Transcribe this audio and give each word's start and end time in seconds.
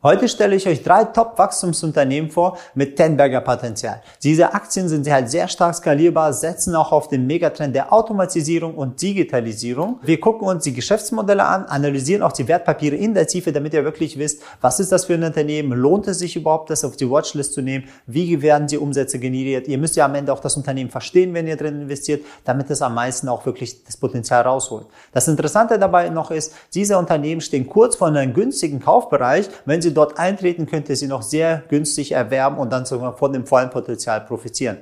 Heute 0.00 0.28
stelle 0.28 0.54
ich 0.54 0.68
euch 0.68 0.84
drei 0.84 1.06
Top-Wachstumsunternehmen 1.06 2.30
vor 2.30 2.56
mit 2.76 2.94
Tenberger 2.94 3.40
Potenzial. 3.40 4.00
Diese 4.22 4.54
Aktien 4.54 4.88
sind 4.88 5.10
halt 5.10 5.28
sehr 5.28 5.48
stark 5.48 5.74
skalierbar, 5.74 6.32
setzen 6.32 6.76
auch 6.76 6.92
auf 6.92 7.08
den 7.08 7.26
Megatrend 7.26 7.74
der 7.74 7.92
Automatisierung 7.92 8.76
und 8.76 9.02
Digitalisierung. 9.02 9.98
Wir 10.04 10.20
gucken 10.20 10.46
uns 10.46 10.62
die 10.62 10.72
Geschäftsmodelle 10.72 11.44
an, 11.44 11.64
analysieren 11.64 12.22
auch 12.22 12.30
die 12.30 12.46
Wertpapiere 12.46 12.94
in 12.94 13.12
der 13.12 13.26
Tiefe, 13.26 13.50
damit 13.50 13.74
ihr 13.74 13.82
wirklich 13.82 14.16
wisst, 14.16 14.40
was 14.60 14.78
ist 14.78 14.92
das 14.92 15.06
für 15.06 15.14
ein 15.14 15.24
Unternehmen, 15.24 15.76
lohnt 15.76 16.06
es 16.06 16.20
sich 16.20 16.36
überhaupt, 16.36 16.70
das 16.70 16.84
auf 16.84 16.94
die 16.94 17.10
Watchlist 17.10 17.54
zu 17.54 17.60
nehmen, 17.60 17.86
wie 18.06 18.40
werden 18.40 18.68
die 18.68 18.78
Umsätze 18.78 19.18
generiert. 19.18 19.66
Ihr 19.66 19.78
müsst 19.78 19.96
ja 19.96 20.04
am 20.04 20.14
Ende 20.14 20.32
auch 20.32 20.38
das 20.38 20.56
Unternehmen 20.56 20.90
verstehen, 20.90 21.34
wenn 21.34 21.48
ihr 21.48 21.56
drin 21.56 21.82
investiert, 21.82 22.24
damit 22.44 22.70
es 22.70 22.82
am 22.82 22.94
meisten 22.94 23.28
auch 23.28 23.44
wirklich 23.44 23.82
das 23.82 23.96
Potenzial 23.96 24.42
rausholt. 24.42 24.86
Das 25.10 25.26
Interessante 25.26 25.76
dabei 25.76 26.08
noch 26.08 26.30
ist, 26.30 26.54
diese 26.72 26.96
Unternehmen 26.96 27.40
stehen 27.40 27.68
kurz 27.68 27.96
vor 27.96 28.06
einem 28.06 28.32
günstigen 28.32 28.78
Kaufbereich, 28.78 29.48
wenn 29.64 29.82
sie 29.82 29.87
Sie 29.88 29.94
dort 29.94 30.18
eintreten, 30.18 30.66
könnt 30.66 30.90
ihr 30.90 30.96
sie 30.96 31.06
noch 31.06 31.22
sehr 31.22 31.62
günstig 31.70 32.12
erwerben 32.12 32.58
und 32.58 32.70
dann 32.70 32.84
sogar 32.84 33.16
von 33.16 33.32
dem 33.32 33.46
vollen 33.46 33.70
Potenzial 33.70 34.20
profitieren. 34.20 34.76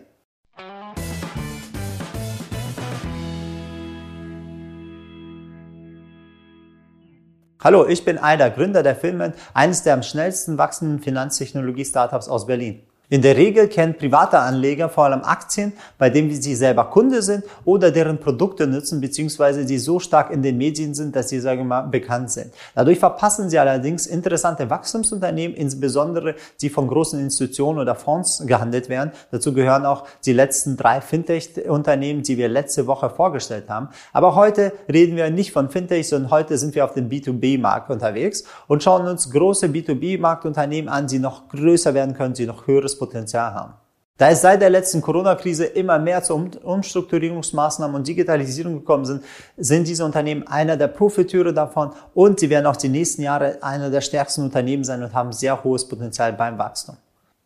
Hallo, 7.62 7.86
ich 7.86 8.04
bin 8.04 8.18
Aida, 8.18 8.48
Gründer 8.48 8.82
der 8.82 8.96
Filment, 8.96 9.36
eines 9.54 9.84
der 9.84 9.94
am 9.94 10.02
schnellsten 10.02 10.58
wachsenden 10.58 10.98
Finanztechnologie-Startups 10.98 12.28
aus 12.28 12.48
Berlin. 12.48 12.82
In 13.08 13.22
der 13.22 13.36
Regel 13.36 13.68
kennen 13.68 13.94
private 13.94 14.36
Anleger 14.36 14.88
vor 14.88 15.04
allem 15.04 15.22
Aktien, 15.22 15.72
bei 15.96 16.10
denen 16.10 16.28
sie 16.42 16.56
selber 16.56 16.86
Kunde 16.86 17.22
sind 17.22 17.44
oder 17.64 17.92
deren 17.92 18.18
Produkte 18.18 18.66
nutzen, 18.66 19.00
beziehungsweise 19.00 19.64
die 19.64 19.78
so 19.78 20.00
stark 20.00 20.32
in 20.32 20.42
den 20.42 20.58
Medien 20.58 20.92
sind, 20.92 21.14
dass 21.14 21.28
sie, 21.28 21.38
sagen 21.38 21.60
wir 21.60 21.66
mal, 21.66 21.82
bekannt 21.82 22.32
sind. 22.32 22.52
Dadurch 22.74 22.98
verpassen 22.98 23.48
sie 23.48 23.60
allerdings 23.60 24.08
interessante 24.08 24.68
Wachstumsunternehmen, 24.68 25.56
insbesondere 25.56 26.34
die 26.60 26.68
von 26.68 26.88
großen 26.88 27.20
Institutionen 27.20 27.78
oder 27.78 27.94
Fonds 27.94 28.42
gehandelt 28.44 28.88
werden. 28.88 29.12
Dazu 29.30 29.52
gehören 29.52 29.86
auch 29.86 30.08
die 30.24 30.32
letzten 30.32 30.76
drei 30.76 31.00
Fintech-Unternehmen, 31.00 32.24
die 32.24 32.36
wir 32.36 32.48
letzte 32.48 32.88
Woche 32.88 33.08
vorgestellt 33.08 33.68
haben. 33.68 33.88
Aber 34.12 34.34
heute 34.34 34.72
reden 34.92 35.14
wir 35.14 35.30
nicht 35.30 35.52
von 35.52 35.70
Fintech, 35.70 36.08
sondern 36.08 36.32
heute 36.32 36.58
sind 36.58 36.74
wir 36.74 36.84
auf 36.84 36.94
dem 36.94 37.08
B2B-Markt 37.08 37.88
unterwegs 37.88 38.42
und 38.66 38.82
schauen 38.82 39.06
uns 39.06 39.30
große 39.30 39.68
B2B-Marktunternehmen 39.68 40.88
an, 40.88 41.06
die 41.06 41.20
noch 41.20 41.46
größer 41.50 41.94
werden 41.94 42.14
können, 42.14 42.34
die 42.34 42.46
noch 42.46 42.66
höheres 42.66 42.95
Potenzial 42.98 43.54
haben. 43.54 43.74
Da 44.18 44.30
es 44.30 44.40
seit 44.40 44.62
der 44.62 44.70
letzten 44.70 45.02
Corona-Krise 45.02 45.66
immer 45.66 45.98
mehr 45.98 46.22
zu 46.22 46.34
Umstrukturierungsmaßnahmen 46.34 47.96
und 47.96 48.08
Digitalisierung 48.08 48.78
gekommen 48.78 49.04
sind, 49.04 49.22
sind 49.58 49.86
diese 49.86 50.06
Unternehmen 50.06 50.46
einer 50.46 50.78
der 50.78 50.88
Profiteure 50.88 51.52
davon 51.52 51.90
und 52.14 52.40
sie 52.40 52.48
werden 52.48 52.64
auch 52.64 52.76
die 52.76 52.88
nächsten 52.88 53.20
Jahre 53.20 53.58
einer 53.62 53.90
der 53.90 54.00
stärksten 54.00 54.42
Unternehmen 54.42 54.84
sein 54.84 55.02
und 55.02 55.12
haben 55.12 55.32
sehr 55.32 55.62
hohes 55.62 55.86
Potenzial 55.86 56.32
beim 56.32 56.56
Wachstum. 56.56 56.96